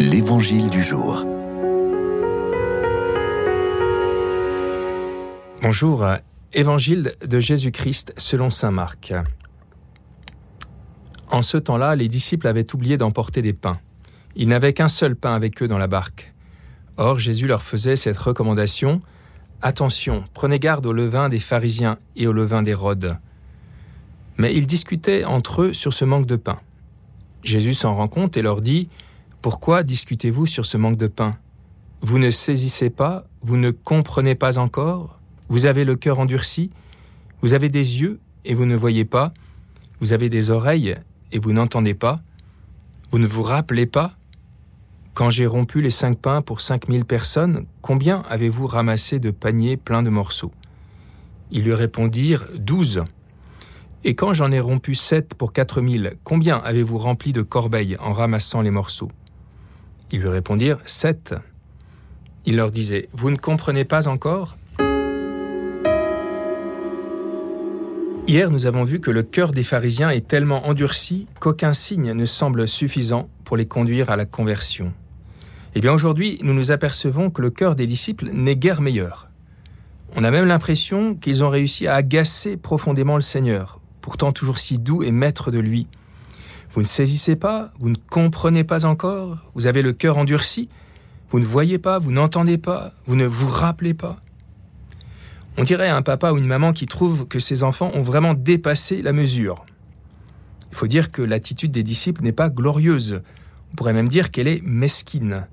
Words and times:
L'Évangile 0.00 0.70
du 0.70 0.82
jour. 0.82 1.24
Bonjour, 5.62 6.06
Évangile 6.52 7.14
de 7.24 7.40
Jésus-Christ 7.40 8.12
selon 8.16 8.50
Saint 8.50 8.72
Marc. 8.72 9.14
En 11.30 11.42
ce 11.42 11.56
temps-là, 11.56 11.94
les 11.94 12.08
disciples 12.08 12.48
avaient 12.48 12.74
oublié 12.74 12.96
d'emporter 12.96 13.40
des 13.40 13.52
pains. 13.52 13.78
Ils 14.34 14.48
n'avaient 14.48 14.72
qu'un 14.72 14.88
seul 14.88 15.14
pain 15.14 15.34
avec 15.34 15.62
eux 15.62 15.68
dans 15.68 15.78
la 15.78 15.86
barque. 15.86 16.34
Or, 16.96 17.18
Jésus 17.18 17.46
leur 17.46 17.62
faisait 17.62 17.96
cette 17.96 18.18
recommandation 18.18 19.00
Attention, 19.62 20.24
prenez 20.34 20.58
garde 20.58 20.86
au 20.86 20.92
levain 20.92 21.28
des 21.28 21.38
pharisiens 21.38 21.98
et 22.16 22.26
au 22.26 22.32
levain 22.32 22.62
d'Hérode. 22.62 23.18
Mais 24.36 24.54
ils 24.54 24.66
discutaient 24.66 25.24
entre 25.24 25.62
eux 25.62 25.72
sur 25.72 25.92
ce 25.92 26.04
manque 26.04 26.26
de 26.26 26.36
pain. 26.36 26.56
Jésus 27.44 27.74
s'en 27.74 27.94
rend 27.94 28.08
compte 28.08 28.36
et 28.36 28.42
leur 28.42 28.60
dit 28.60 28.88
Pourquoi 29.44 29.82
discutez-vous 29.82 30.46
sur 30.46 30.64
ce 30.64 30.78
manque 30.78 30.96
de 30.96 31.06
pain? 31.06 31.32
Vous 32.00 32.18
ne 32.18 32.30
saisissez 32.30 32.88
pas, 32.88 33.26
vous 33.42 33.58
ne 33.58 33.72
comprenez 33.72 34.34
pas 34.34 34.56
encore? 34.56 35.20
Vous 35.50 35.66
avez 35.66 35.84
le 35.84 35.96
cœur 35.96 36.18
endurci? 36.18 36.70
Vous 37.42 37.52
avez 37.52 37.68
des 37.68 38.00
yeux 38.00 38.20
et 38.46 38.54
vous 38.54 38.64
ne 38.64 38.74
voyez 38.74 39.04
pas? 39.04 39.34
Vous 40.00 40.14
avez 40.14 40.30
des 40.30 40.50
oreilles 40.50 40.96
et 41.30 41.38
vous 41.38 41.52
n'entendez 41.52 41.92
pas? 41.92 42.22
Vous 43.10 43.18
ne 43.18 43.26
vous 43.26 43.42
rappelez 43.42 43.84
pas? 43.84 44.16
Quand 45.12 45.28
j'ai 45.28 45.44
rompu 45.44 45.82
les 45.82 45.90
cinq 45.90 46.16
pains 46.18 46.40
pour 46.40 46.62
cinq 46.62 46.88
mille 46.88 47.04
personnes, 47.04 47.66
combien 47.82 48.22
avez-vous 48.30 48.66
ramassé 48.66 49.18
de 49.18 49.30
paniers 49.30 49.76
pleins 49.76 50.02
de 50.02 50.08
morceaux? 50.08 50.52
Ils 51.50 51.64
lui 51.64 51.74
répondirent 51.74 52.46
Douze. 52.58 53.04
Et 54.04 54.14
quand 54.14 54.32
j'en 54.32 54.52
ai 54.52 54.60
rompu 54.60 54.94
sept 54.94 55.34
pour 55.34 55.52
quatre 55.52 55.82
mille, 55.82 56.14
combien 56.24 56.56
avez-vous 56.56 56.96
rempli 56.96 57.34
de 57.34 57.42
corbeilles 57.42 57.98
en 58.00 58.14
ramassant 58.14 58.62
les 58.62 58.70
morceaux? 58.70 59.10
Ils 60.10 60.20
lui 60.20 60.28
répondirent 60.28 60.78
Sept. 60.86 61.34
Il 62.46 62.56
leur 62.56 62.70
disait 62.70 63.08
Vous 63.12 63.30
ne 63.30 63.36
comprenez 63.36 63.84
pas 63.84 64.08
encore? 64.08 64.56
Hier, 68.26 68.50
nous 68.50 68.64
avons 68.64 68.84
vu 68.84 69.00
que 69.00 69.10
le 69.10 69.22
cœur 69.22 69.52
des 69.52 69.64
pharisiens 69.64 70.08
est 70.08 70.26
tellement 70.26 70.66
endurci 70.66 71.26
qu'aucun 71.40 71.74
signe 71.74 72.12
ne 72.12 72.24
semble 72.24 72.66
suffisant 72.66 73.28
pour 73.44 73.58
les 73.58 73.66
conduire 73.66 74.10
à 74.10 74.16
la 74.16 74.24
conversion. 74.24 74.94
Eh 75.74 75.80
bien 75.80 75.92
aujourd'hui, 75.92 76.38
nous 76.42 76.54
nous 76.54 76.70
apercevons 76.70 77.30
que 77.30 77.42
le 77.42 77.50
cœur 77.50 77.76
des 77.76 77.86
disciples 77.86 78.30
n'est 78.32 78.56
guère 78.56 78.80
meilleur. 78.80 79.28
On 80.16 80.24
a 80.24 80.30
même 80.30 80.46
l'impression 80.46 81.14
qu'ils 81.16 81.44
ont 81.44 81.50
réussi 81.50 81.86
à 81.86 81.96
agacer 81.96 82.56
profondément 82.56 83.16
le 83.16 83.22
Seigneur, 83.22 83.80
pourtant 84.00 84.32
toujours 84.32 84.58
si 84.58 84.78
doux 84.78 85.02
et 85.02 85.10
maître 85.10 85.50
de 85.50 85.58
lui. 85.58 85.86
Vous 86.74 86.80
ne 86.80 86.86
saisissez 86.86 87.36
pas, 87.36 87.72
vous 87.78 87.88
ne 87.88 87.96
comprenez 88.10 88.64
pas 88.64 88.84
encore, 88.84 89.38
vous 89.54 89.68
avez 89.68 89.80
le 89.80 89.92
cœur 89.92 90.18
endurci, 90.18 90.68
vous 91.30 91.38
ne 91.38 91.44
voyez 91.44 91.78
pas, 91.78 92.00
vous 92.00 92.10
n'entendez 92.10 92.58
pas, 92.58 92.92
vous 93.06 93.14
ne 93.14 93.26
vous 93.26 93.46
rappelez 93.46 93.94
pas. 93.94 94.20
On 95.56 95.62
dirait 95.62 95.88
un 95.88 96.02
papa 96.02 96.32
ou 96.32 96.38
une 96.38 96.48
maman 96.48 96.72
qui 96.72 96.86
trouve 96.86 97.28
que 97.28 97.38
ses 97.38 97.62
enfants 97.62 97.92
ont 97.94 98.02
vraiment 98.02 98.34
dépassé 98.34 99.02
la 99.02 99.12
mesure. 99.12 99.64
Il 100.72 100.76
faut 100.76 100.88
dire 100.88 101.12
que 101.12 101.22
l'attitude 101.22 101.70
des 101.70 101.84
disciples 101.84 102.24
n'est 102.24 102.32
pas 102.32 102.50
glorieuse, 102.50 103.22
on 103.72 103.76
pourrait 103.76 103.92
même 103.92 104.08
dire 104.08 104.32
qu'elle 104.32 104.48
est 104.48 104.60
mesquine. 104.64 105.46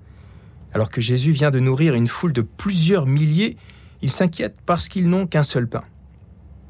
Alors 0.73 0.89
que 0.89 1.01
Jésus 1.01 1.33
vient 1.33 1.51
de 1.51 1.59
nourrir 1.59 1.93
une 1.93 2.07
foule 2.07 2.33
de 2.33 2.41
plusieurs 2.41 3.05
milliers, 3.05 3.57
ils 4.01 4.09
s'inquiètent 4.09 4.61
parce 4.65 4.89
qu'ils 4.89 5.07
n'ont 5.07 5.27
qu'un 5.27 5.43
seul 5.43 5.67
pain. 5.67 5.83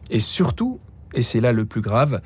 Et 0.10 0.20
surtout, 0.20 0.82
et 1.14 1.22
c'est 1.22 1.40
là 1.40 1.54
le 1.54 1.64
plus 1.64 1.80
grave, 1.80 2.22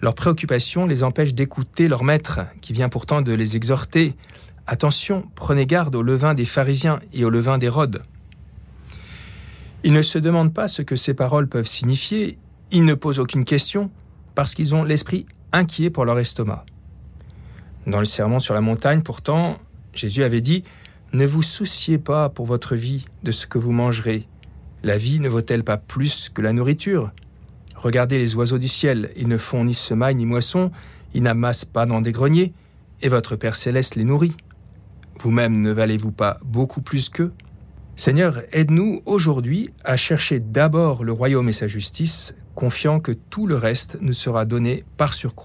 leur 0.00 0.14
préoccupation 0.14 0.86
les 0.86 1.02
empêche 1.02 1.34
d'écouter 1.34 1.88
leur 1.88 2.04
maître, 2.04 2.40
qui 2.60 2.72
vient 2.72 2.88
pourtant 2.88 3.22
de 3.22 3.32
les 3.32 3.56
exhorter. 3.56 4.14
Attention, 4.66 5.24
prenez 5.34 5.66
garde 5.66 5.94
au 5.94 6.02
levain 6.02 6.34
des 6.34 6.44
pharisiens 6.44 7.00
et 7.12 7.24
au 7.24 7.30
levain 7.30 7.58
d'Hérode. 7.58 8.02
Ils 9.84 9.92
ne 9.92 10.02
se 10.02 10.18
demandent 10.18 10.54
pas 10.54 10.68
ce 10.68 10.82
que 10.82 10.96
ces 10.96 11.14
paroles 11.14 11.48
peuvent 11.48 11.66
signifier, 11.66 12.38
ils 12.70 12.84
ne 12.84 12.94
posent 12.94 13.18
aucune 13.18 13.44
question, 13.44 13.90
parce 14.34 14.54
qu'ils 14.54 14.74
ont 14.74 14.84
l'esprit 14.84 15.26
inquiet 15.52 15.90
pour 15.90 16.04
leur 16.04 16.18
estomac. 16.18 16.64
Dans 17.86 17.98
le 17.98 18.04
sermon 18.04 18.38
sur 18.38 18.54
la 18.54 18.60
montagne, 18.60 19.02
pourtant, 19.02 19.56
Jésus 19.94 20.22
avait 20.22 20.40
dit 20.40 20.64
ne 21.12 21.26
vous 21.26 21.42
souciez 21.42 21.98
pas 21.98 22.28
pour 22.28 22.46
votre 22.46 22.76
vie 22.76 23.04
de 23.24 23.32
ce 23.32 23.46
que 23.46 23.58
vous 23.58 23.72
mangerez. 23.72 24.28
La 24.84 24.96
vie 24.96 25.18
ne 25.18 25.28
vaut-elle 25.28 25.64
pas 25.64 25.76
plus 25.76 26.28
que 26.28 26.40
la 26.40 26.52
nourriture? 26.52 27.10
Regardez 27.82 28.18
les 28.18 28.34
oiseaux 28.34 28.58
du 28.58 28.68
ciel, 28.68 29.10
ils 29.16 29.26
ne 29.26 29.38
font 29.38 29.64
ni 29.64 29.72
semaille 29.72 30.14
ni 30.14 30.26
moisson, 30.26 30.70
ils 31.14 31.22
n'amassent 31.22 31.64
pas 31.64 31.86
dans 31.86 32.02
des 32.02 32.12
greniers, 32.12 32.52
et 33.00 33.08
votre 33.08 33.36
Père 33.36 33.56
céleste 33.56 33.96
les 33.96 34.04
nourrit. 34.04 34.36
Vous-même 35.18 35.58
ne 35.58 35.72
valez-vous 35.72 36.12
pas 36.12 36.38
beaucoup 36.44 36.82
plus 36.82 37.08
qu'eux? 37.08 37.32
Seigneur, 37.96 38.42
aide-nous 38.52 39.00
aujourd'hui 39.06 39.70
à 39.82 39.96
chercher 39.96 40.40
d'abord 40.40 41.04
le 41.04 41.12
royaume 41.12 41.48
et 41.48 41.52
sa 41.52 41.66
justice, 41.66 42.34
confiant 42.54 43.00
que 43.00 43.12
tout 43.12 43.46
le 43.46 43.56
reste 43.56 43.96
nous 44.02 44.12
sera 44.12 44.44
donné 44.44 44.84
par 44.98 45.14
surcroît. 45.14 45.38